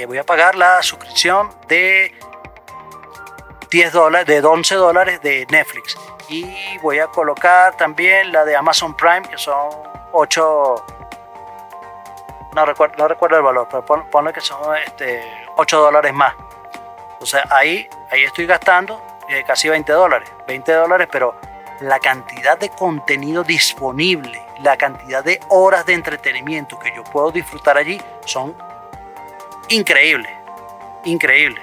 [0.07, 2.13] voy a pagar la suscripción de
[3.71, 5.97] 10 dólares, de 11 dólares de Netflix.
[6.29, 9.71] Y voy a colocar también la de Amazon Prime, que son
[10.13, 10.87] 8,
[12.55, 15.23] no recuerdo, no recuerdo el valor, pero ponle que son este,
[15.57, 16.35] 8 dólares más.
[17.21, 20.31] O sea, ahí, ahí estoy gastando eh, casi 20 dólares.
[20.47, 21.35] 20 dólares, pero
[21.81, 27.77] la cantidad de contenido disponible, la cantidad de horas de entretenimiento que yo puedo disfrutar
[27.79, 28.57] allí son
[29.69, 30.33] increíbles.
[31.05, 31.63] Increíbles.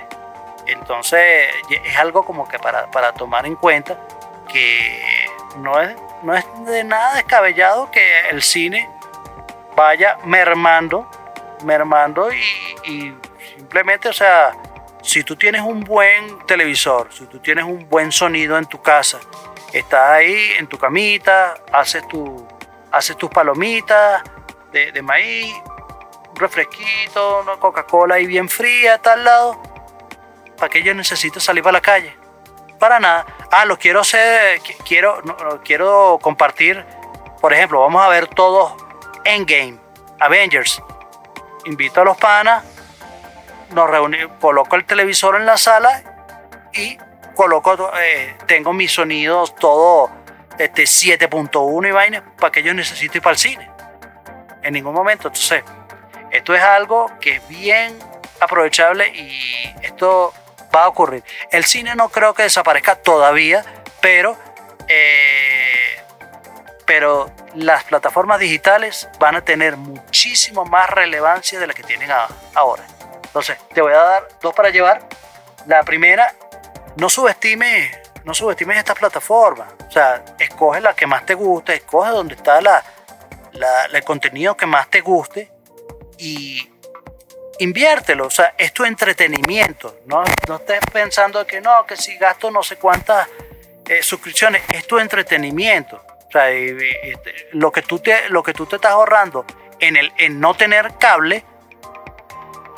[0.65, 3.97] Entonces es algo como que para, tomar en cuenta
[4.55, 8.89] que no es, no es de nada descabellado que el cine
[9.75, 11.11] vaya mermando,
[11.65, 13.13] mermando y,
[13.53, 14.53] simplemente, o sea,
[15.01, 19.19] si tú tienes un buen televisor, si tú tienes un buen sonido en tu casa,
[19.73, 22.47] estás ahí en tu camita, haces, tu,
[22.91, 24.23] haces tus palomitas
[24.71, 25.53] de, maíz,
[26.29, 29.61] un refresquito, una Coca-Cola ahí bien fría, está al lado
[30.57, 32.15] ¿Para qué yo necesito salir para la calle?
[32.79, 33.25] Para nada.
[33.51, 35.21] Ah, lo quiero hacer, quiero,
[35.63, 36.85] quiero compartir.
[37.39, 38.73] Por ejemplo, vamos a ver todos
[39.23, 39.79] Endgame,
[40.19, 40.81] Avengers.
[41.65, 42.63] Invito a los panas,
[43.71, 46.03] nos reunimos, coloco el televisor en la sala
[46.73, 46.97] y
[47.35, 50.11] coloco, eh, tengo mis sonidos todo
[50.57, 53.69] este 7.1 y vaina, para que yo necesito ir para el cine.
[54.61, 55.27] En ningún momento.
[55.27, 55.63] Entonces,
[56.31, 57.97] esto es algo que es bien
[58.39, 60.33] aprovechable y esto
[60.75, 61.23] va a ocurrir.
[61.51, 63.63] El cine no creo que desaparezca todavía,
[64.01, 64.37] pero,
[64.87, 66.01] eh,
[66.85, 72.09] pero las plataformas digitales van a tener muchísimo más relevancia de la que tienen
[72.53, 72.83] ahora.
[73.23, 75.07] Entonces, te voy a dar dos para llevar.
[75.65, 76.33] La primera,
[76.95, 77.91] no subestime,
[78.23, 79.73] no subestimes estas plataformas.
[79.87, 82.83] O sea, escoge la que más te guste, escoge donde está la,
[83.91, 85.51] el contenido que más te guste
[86.17, 86.69] y
[87.59, 92.51] inviértelo, o sea, es tu entretenimiento, no, no estés pensando que no, que si gasto
[92.51, 93.27] no sé cuántas
[93.87, 96.01] eh, suscripciones, es tu entretenimiento.
[96.27, 99.45] O sea, este, lo, que tú te, lo que tú te estás ahorrando
[99.79, 101.43] en, el, en no tener cable,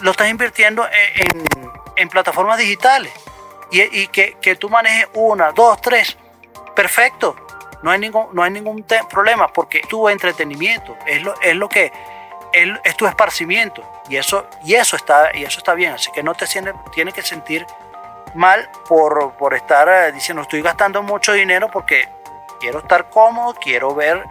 [0.01, 1.43] lo estás invirtiendo en,
[1.95, 3.11] en, plataformas digitales.
[3.71, 6.17] Y, y que, que, tú manejes una, dos, tres,
[6.75, 7.35] perfecto.
[7.83, 11.91] No hay ningún, no hay ningún problema porque tu entretenimiento es lo, es lo que
[12.51, 16.33] es, tu esparcimiento y eso, y, eso está, y eso está bien, así que no
[16.33, 16.45] te
[16.93, 17.65] tienes que sentir
[18.35, 22.07] mal por, por estar eh, diciendo estoy gastando mucho dinero porque
[22.59, 24.23] quiero estar cómodo, quiero ver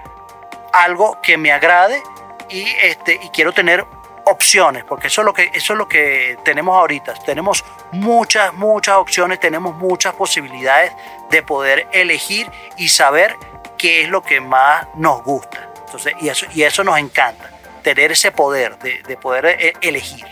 [0.73, 2.03] algo que me agrade
[2.49, 3.87] y, este, y quiero tener
[4.25, 7.15] opciones, porque eso es, lo que, eso es lo que tenemos ahorita.
[7.15, 10.93] Tenemos muchas, muchas opciones, tenemos muchas posibilidades
[11.31, 13.37] de poder elegir y saber
[13.79, 15.71] qué es lo que más nos gusta.
[15.85, 17.51] Entonces, y, eso, y eso nos encanta
[17.87, 20.27] tener ese poder de, poder eh, elegir.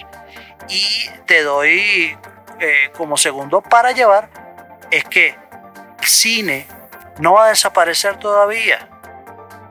[0.68, 2.18] Y te doy
[2.58, 4.28] eh, como segundo para llevar,
[4.90, 5.36] es que
[6.02, 6.66] cine
[7.20, 8.88] no va a desaparecer todavía.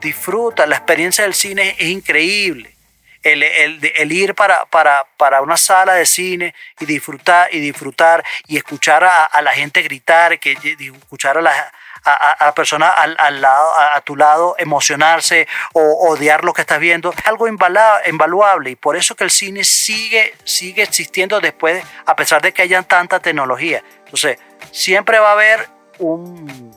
[0.00, 2.74] Disfruta, la experiencia del cine es increíble.
[3.22, 8.56] El, el, ir para, para, para, una sala de cine y disfrutar y disfrutar y
[8.56, 11.72] escuchar a, la gente gritar, que, escuchar a,
[12.04, 16.78] a, a persona al, al lado, a, tu lado, emocionarse o odiar lo que estás
[16.78, 22.14] viendo, es algo invaluable y por eso que el cine sigue, sigue existiendo después, a
[22.14, 23.82] pesar de que hayan tanta tecnología.
[24.04, 24.38] Entonces,
[24.70, 26.70] siempre va a haber un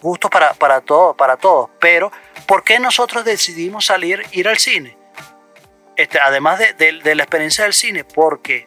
[0.00, 1.36] gusto para, para todos, para
[1.80, 2.10] pero
[2.46, 4.96] ¿por qué nosotros decidimos salir, ir al cine?
[5.96, 8.66] Este, además de, de la experiencia del cine, porque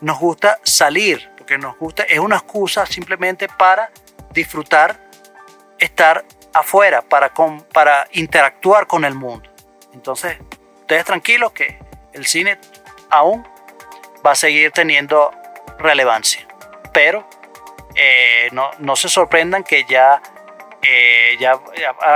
[0.00, 3.90] nos gusta salir, porque nos gusta, es una excusa simplemente para
[4.32, 4.98] disfrutar,
[5.78, 7.32] estar afuera, para,
[7.72, 9.48] para interactuar con el mundo.
[9.92, 10.38] Entonces,
[10.80, 11.78] ustedes tranquilos que
[12.12, 12.58] el cine
[13.10, 13.46] aún
[14.26, 15.30] va a seguir teniendo
[15.78, 16.46] relevancia,
[16.92, 17.28] pero
[17.94, 20.20] eh, no, no, se sorprendan que ya,
[20.82, 21.58] eh, ya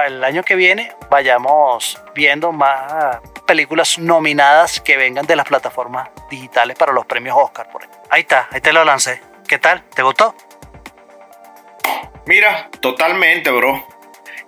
[0.06, 6.76] el año que viene vayamos viendo más películas nominadas que vengan de las plataformas digitales
[6.76, 7.68] para los premios Oscar.
[7.70, 8.20] Por ahí.
[8.22, 9.20] está, ahí te lo lancé.
[9.46, 9.82] ¿Qué tal?
[9.94, 10.34] ¿Te gustó?
[12.26, 13.86] Mira, totalmente, bro.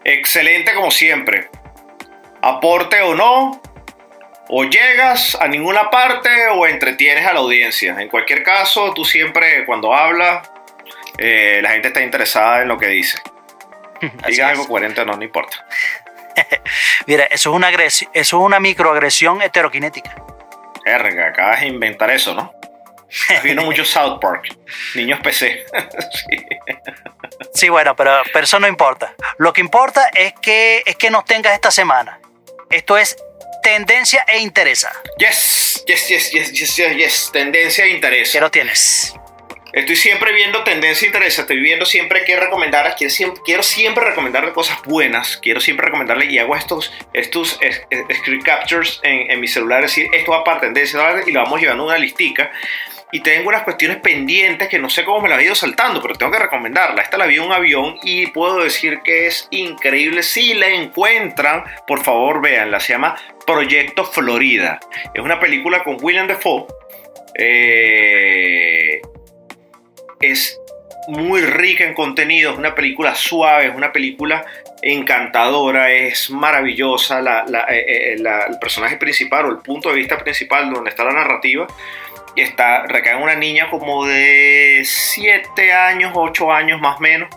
[0.05, 1.49] Excelente como siempre.
[2.43, 3.61] Aporte o no,
[4.49, 7.97] o llegas a ninguna parte o entretienes a la audiencia.
[7.99, 10.51] En cualquier caso, tú siempre cuando hablas,
[11.19, 13.19] eh, la gente está interesada en lo que dice.
[14.27, 15.67] Diga algo coherente o no, no importa.
[17.07, 20.15] Mira, eso es una agresión, eso es una microagresión heteroquinética.
[20.85, 22.54] Erga, acabas de inventar eso, ¿no?
[23.43, 24.57] Vino mucho South Park,
[24.95, 25.65] niños PC.
[27.55, 27.69] sí.
[27.69, 29.15] bueno, pero, pero eso no importa.
[29.39, 32.21] Lo que importa es que, es que nos tengas esta semana.
[32.71, 33.17] Esto es
[33.63, 34.93] tendencia e interesa.
[35.19, 37.31] Yes, yes, yes, yes, yes, yes, yes.
[37.33, 38.33] tendencia e interesa.
[38.33, 39.15] ¿Qué lo tienes?
[39.73, 44.05] Estoy siempre viendo tendencia e interesa, estoy viendo siempre qué recomendar, quiero siempre, quiero siempre
[44.05, 47.59] recomendarle cosas buenas, quiero siempre recomendarle y hago estos, estos
[48.15, 51.87] screen captures en, en mi celular, decir esto va para tendencia y lo vamos llevando
[51.87, 52.53] una listica
[53.13, 56.15] y tengo unas cuestiones pendientes que no sé cómo me las he ido saltando, pero
[56.15, 57.03] tengo que recomendarla.
[57.03, 60.23] Esta la vi en un avión y puedo decir que es increíble.
[60.23, 62.81] Si la encuentran, por favor véanla.
[62.81, 64.81] Se llama Proyecto Florida.
[65.15, 66.67] Es una película con William Defoe.
[67.37, 69.01] Eh,
[70.21, 70.61] es
[71.09, 74.45] muy rica en contenido, es una película suave, es una película
[74.83, 80.91] encantadora, es maravillosa, eh, eh, el personaje principal o el punto de vista principal donde
[80.91, 81.67] está la narrativa
[82.43, 87.29] está recae en una niña como de 7 años, 8 años más o menos.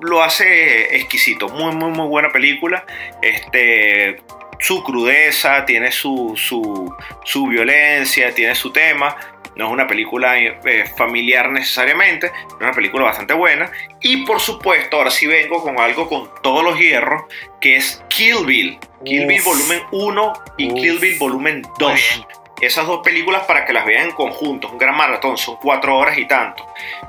[0.00, 2.84] Lo hace exquisito, muy muy muy buena película.
[3.22, 4.20] Este
[4.58, 9.14] su crudeza, tiene su, su, su violencia, tiene su tema,
[9.56, 13.70] no es una película eh, familiar necesariamente, es una película bastante buena.
[14.02, 17.24] Y por supuesto, ahora sí vengo con algo con todos los hierros,
[17.60, 18.78] que es Kill Bill.
[19.04, 22.26] Kill Bill volumen 1 y Kill Bill volumen 2.
[22.60, 26.16] Esas dos películas para que las vean en conjunto, un gran maratón, son cuatro horas
[26.16, 26.66] y tanto.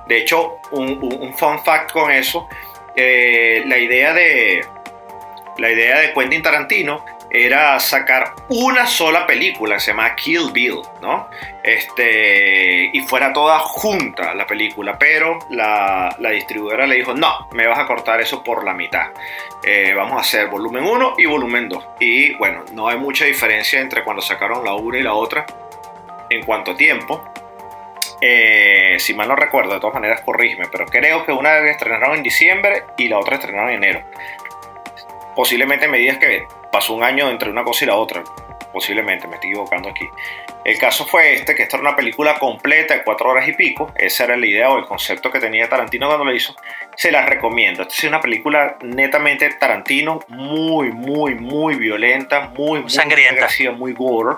[0.07, 2.47] De hecho, un, fun fact con eso,
[2.95, 4.65] eh, la idea de
[5.57, 7.03] la idea de Quentin Tarantino
[7.45, 11.29] era sacar una sola película, se llama Kill Bill, ¿no?
[11.63, 17.79] Este, y fuera toda junta la película, pero la, distribuidora le dijo, no, me vas
[17.79, 19.07] a cortar eso por la mitad.
[19.63, 21.87] Eh, vamos a hacer volumen 1 y volumen 2.
[21.99, 25.45] Y bueno, no hay mucha diferencia entre cuando sacaron la una y la otra
[26.29, 27.23] en cuanto tiempo.
[28.21, 32.23] Eh, si mal no recuerdo, de todas maneras corrígeme, pero creo que una estrenaron en
[32.23, 34.03] diciembre y la otra estrenaron en enero.
[35.37, 38.23] Posiblemente me digas que pasó un año entre una cosa y la otra.
[38.73, 40.09] Posiblemente, me estoy equivocando aquí.
[40.65, 43.93] El caso fue este, que esta era una película completa de cuatro horas y pico.
[43.95, 46.55] Esa era la idea o el concepto que tenía Tarantino cuando lo hizo.
[46.95, 47.83] Se la recomiendo.
[47.83, 54.37] Esta es una película netamente Tarantino, muy, muy, muy violenta, muy, muy sangrienta, muy gore,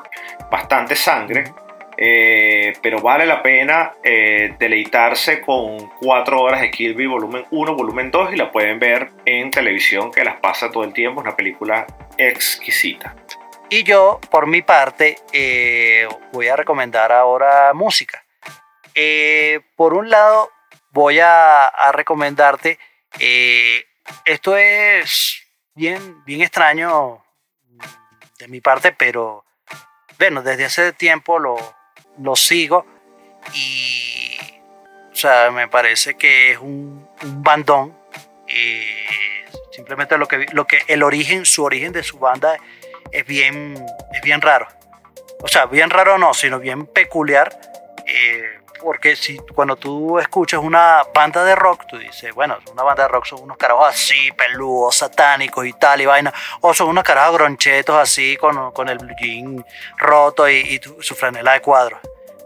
[0.51, 1.45] bastante sangre.
[1.95, 7.75] Eh, pero vale la pena eh, deleitarse con 4 horas de Kill Bill volumen 1,
[7.75, 11.27] volumen 2 y la pueden ver en televisión que las pasa todo el tiempo, es
[11.27, 11.85] una película
[12.17, 13.15] exquisita.
[13.69, 18.23] Y yo, por mi parte, eh, voy a recomendar ahora música.
[19.75, 20.51] por un lado,
[20.91, 22.79] voy a, a recomendarte,
[24.25, 25.43] esto es
[25.75, 27.23] bien, bien extraño
[28.39, 29.45] de mi parte, pero
[30.17, 31.55] bueno, desde hace tiempo lo,
[32.21, 32.85] lo sigo
[33.53, 34.37] y,
[35.11, 37.97] o sea, me parece que es un, bandón.
[38.47, 38.81] Y
[39.71, 42.57] simplemente lo que, lo que el origen, su origen de su banda
[43.11, 43.75] es bien,
[44.13, 44.67] es bien raro.
[45.41, 47.59] O sea, bien raro no, sino bien peculiar.
[48.05, 53.03] Eh, porque si cuando tú escuchas una banda de rock, tú dices, bueno, una banda
[53.03, 57.03] de rock son unos carajos así, peludos, satánicos y tal y vaina, o son unos
[57.03, 59.65] carajos gronchetos así con, con el jean
[59.97, 61.99] roto y, su franela de cuadros.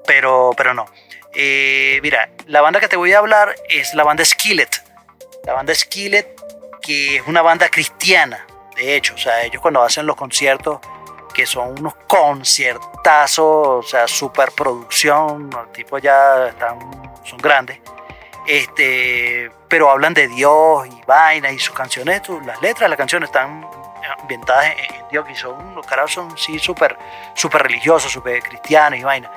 [0.05, 0.86] Pero, pero no.
[1.34, 4.69] Eh, mira, la banda que te voy a hablar es la banda Skillet.
[5.45, 6.36] La banda Skillet,
[6.81, 10.79] que es una banda cristiana, de hecho, o sea, ellos cuando hacen los conciertos,
[11.34, 16.79] que son unos conciertazos, o sea, superproducción, los tipos ya están,
[17.23, 17.79] son grandes,
[18.47, 23.29] este, pero hablan de Dios y vainas y sus canciones, las letras de las canciones
[23.29, 23.65] están
[24.19, 26.97] ambientadas en, Dios y son, los carajos son sí súper
[27.36, 29.31] super religiosos, súper cristianos y vainas.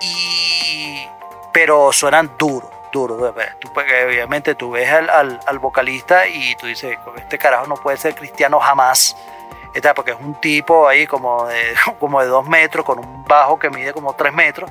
[0.00, 1.06] Y,
[1.52, 3.32] pero suenan duros, duros.
[3.72, 8.58] obviamente tú ves al, al, vocalista y tú dices, este carajo no puede ser cristiano
[8.58, 9.16] jamás.
[9.94, 13.70] Porque es un tipo ahí como de, como de dos metros, con un bajo que
[13.70, 14.70] mide como tres metros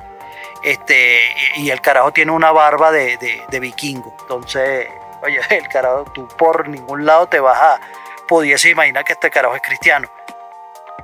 [0.62, 1.20] este,
[1.56, 4.14] y el carajo tiene una barba de, de, vikingo.
[4.20, 4.88] Entonces,
[5.22, 7.80] oye, el carajo, tú por ningún lado te vas a,
[8.28, 10.08] pudiese imaginar que este carajo es cristiano.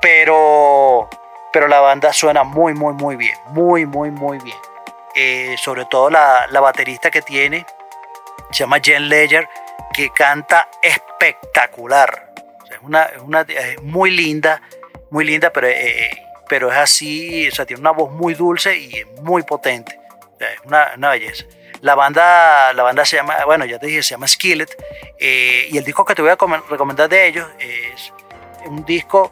[0.01, 1.09] Pero,
[1.53, 4.59] pero la banda suena muy, muy, muy bien, muy, muy, muy bien.
[5.15, 7.67] Eh, sobre todo la, la, baterista que tiene,
[8.53, 9.49] se llama Jen Ledger,
[9.93, 12.28] que canta espectacular.
[12.79, 13.47] Es, una, es, una,
[13.83, 14.63] muy linda,
[15.11, 16.11] muy linda, pero eh,
[16.49, 20.01] pero es así, o sea, tiene una voz muy dulce y muy potente.
[20.41, 21.45] es una, una, belleza.
[21.83, 24.75] La banda, la banda se llama, bueno, ya te dije, se llama Skillet.
[25.19, 26.37] Eh, y el disco que te voy a
[26.69, 28.13] recomendar de ellos es
[28.67, 29.31] un disco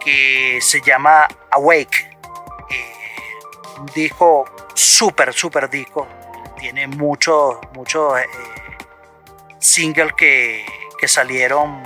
[0.00, 2.10] que se llama Awake.
[2.70, 4.44] Eh, un disco
[4.74, 6.06] súper, súper disco.
[6.58, 8.26] Tiene muchos, muchos eh,
[9.58, 10.66] singles que,
[10.98, 11.82] que salieron,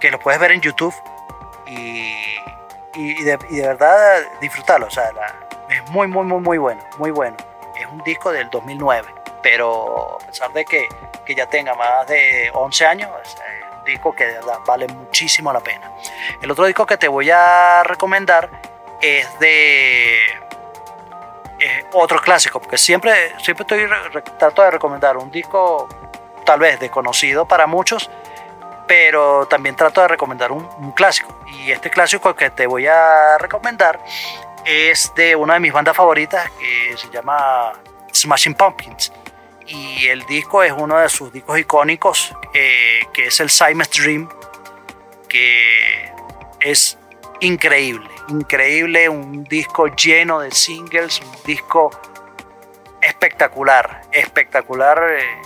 [0.00, 0.94] que los puedes ver en YouTube.
[1.66, 2.14] Y
[2.94, 4.86] y, de, verdad disfrutarlo.
[4.86, 5.10] O sea,
[5.68, 7.36] es muy, muy, muy, muy bueno, muy bueno.
[7.78, 9.08] Es un disco del 2009,
[9.42, 10.88] pero a pesar de que,
[11.24, 13.36] que ya tenga más de 11 años, es
[13.78, 15.90] un disco que de verdad vale muchísimo la pena.
[16.42, 18.50] El otro disco que te voy a recomendar
[19.00, 20.18] es de
[21.92, 25.88] otro clásico, porque siempre, siempre estoy trato de recomendar un disco
[26.44, 28.10] tal vez desconocido para muchos,
[28.90, 31.44] pero también trato de recomendar un, clásico.
[31.46, 34.00] Y este clásico que te voy a recomendar
[34.66, 37.72] es de una de mis bandas favoritas que se llama
[38.12, 39.12] Smashing Pumpkins.
[39.68, 44.28] Y el disco es uno de sus discos icónicos, eh, que es el Simon's Dream,
[45.28, 46.10] que
[46.58, 46.98] es
[47.38, 51.92] increíble, increíble, un disco lleno de singles, un disco
[53.00, 55.00] espectacular, espectacular.
[55.12, 55.42] Eh,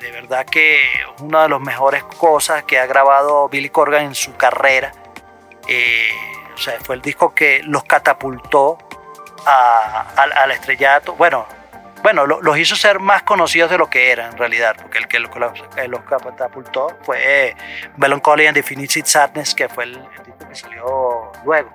[0.00, 0.80] de verdad que
[1.20, 4.92] una de las mejores cosas que ha grabado Billy Corgan en su carrera.
[5.68, 6.08] Eh,
[6.54, 8.78] o sea, fue el disco que los catapultó
[9.46, 11.14] al estrellato.
[11.14, 11.46] Bueno,
[12.02, 15.20] bueno los hizo ser más conocidos de lo que eran en realidad, porque el que
[15.20, 15.30] los,
[15.88, 17.54] los catapultó fue
[17.96, 21.70] Melancholy and Definitive Sadness, que fue el, disco que salió luego.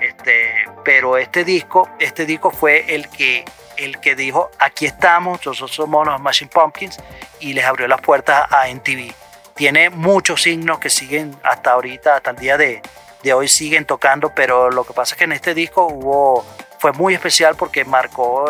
[0.00, 0.52] Este,
[0.84, 3.44] pero este disco, este disco fue el que
[3.78, 6.98] el que dijo, aquí estamos, nosotros somos los Machine Pumpkins,
[7.40, 9.14] y les abrió las puertas a NTV.
[9.54, 12.82] Tiene muchos signos que siguen hasta ahorita, hasta el día de,
[13.22, 16.44] de hoy siguen tocando, pero lo que pasa es que en este disco hubo,
[16.78, 18.46] fue muy especial porque marcó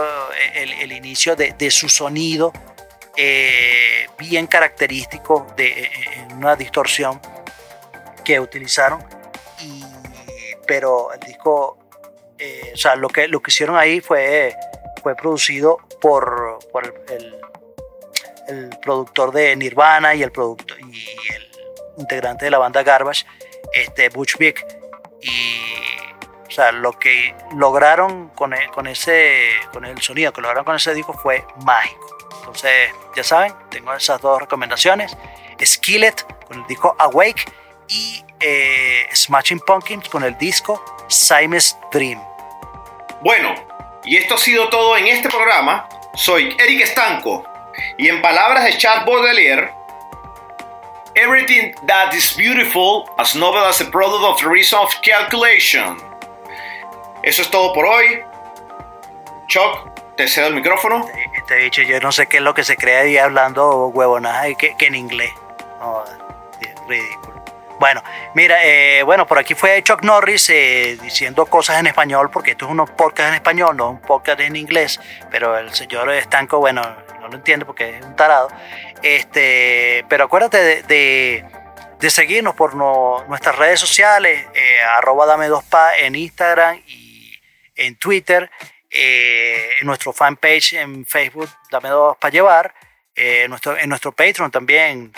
[0.54, 2.52] eh, el, inicio de, de, su sonido
[3.16, 5.90] eh, bien característico de
[6.34, 7.20] una distorsión
[8.24, 9.02] que utilizaron.
[10.68, 11.78] Pero el disco,
[12.38, 14.54] eh, o sea, lo que, lo que hicieron ahí fue
[15.02, 16.58] fue producido por,
[17.08, 17.40] el,
[18.48, 21.50] el, productor de Nirvana y el, productor, y el
[21.96, 23.24] integrante de la banda Garbage,
[23.72, 24.56] este Butch Vig.
[25.22, 25.64] Y
[26.46, 30.76] o sea, lo que lograron con, e, con, ese, con el sonido que lograron con
[30.76, 32.16] ese disco fue mágico.
[32.40, 35.16] Entonces, ya saben, tengo esas dos recomendaciones.
[35.62, 37.44] Skillet con el disco Awake
[37.88, 42.22] y eh, Smashing Pumpkins con el disco Simon's Dream.
[43.22, 43.54] Bueno,
[44.04, 45.88] y esto ha sido todo en este programa.
[46.14, 47.44] Soy Eric Estanco
[47.96, 49.72] y en palabras de Chad Baudelaire,
[51.14, 55.96] Everything that is beautiful as novel as a product of the reason of calculation.
[57.24, 58.22] Eso es todo por hoy.
[59.48, 61.08] Chuck, te cedo el micrófono.
[61.48, 64.56] Te he dicho, yo no sé qué es lo que se cree ahí hablando huevonadas
[64.56, 65.32] que, que en inglés.
[65.80, 66.04] No,
[66.86, 67.37] ridículo.
[67.78, 68.02] Bueno,
[68.34, 72.64] mira, eh, bueno, por aquí fue Chuck Norris eh, diciendo cosas en español, porque esto
[72.64, 74.98] es un podcast en español, no un podcast en inglés,
[75.30, 76.82] pero el señor Estanco, bueno,
[77.20, 78.48] no lo entiende porque es un tarado.
[79.00, 81.44] Este, pero acuérdate de,
[82.10, 87.32] seguirnos por nuestras redes sociales, eh, arroba dame dos pa en Instagram y
[87.76, 88.50] en Twitter,
[88.90, 92.74] en nuestro fanpage en Facebook, dame dos para llevar.
[93.14, 95.12] en nuestro Patreon también,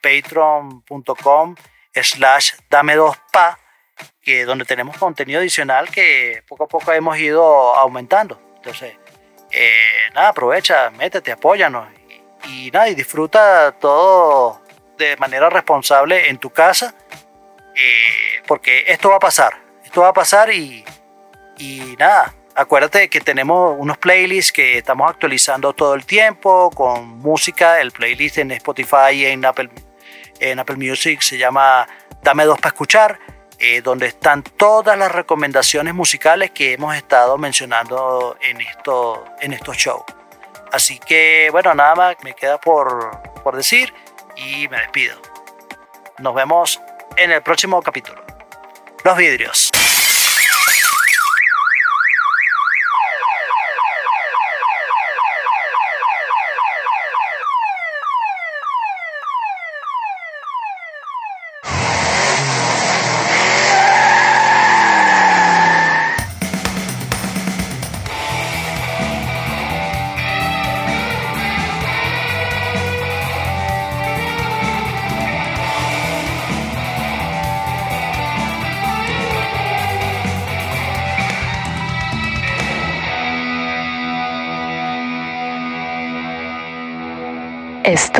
[0.00, 1.54] patreon.com
[1.94, 3.58] slash dame dos pa,
[4.22, 8.40] que donde tenemos contenido adicional que poco a poco hemos ido aumentando.
[8.56, 8.94] Entonces,
[9.50, 11.88] eh, nada, aprovecha, métete, apóyanos
[12.48, 14.62] y nada, y disfruta todo
[14.96, 16.94] de manera responsable en tu casa,
[17.74, 19.52] eh, porque esto va a pasar,
[19.84, 20.84] esto va a pasar y,
[21.58, 27.80] y nada, acuérdate que tenemos unos playlists que estamos actualizando todo el tiempo con música,
[27.80, 29.70] el playlist en Spotify y en Apple,
[30.40, 31.86] en Apple Music se llama
[32.22, 33.18] Dame dos para escuchar.
[33.64, 39.76] Eh, donde están todas las recomendaciones musicales que hemos estado mencionando en, esto, en estos
[39.76, 40.02] shows.
[40.72, 43.94] Así que bueno, nada más me queda por, por decir
[44.34, 45.14] y me despido.
[46.18, 46.80] Nos vemos
[47.16, 48.24] en el próximo capítulo.
[49.04, 49.71] Los vidrios.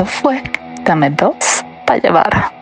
[0.05, 0.41] Fue
[0.83, 2.52] Dame dos para llevar.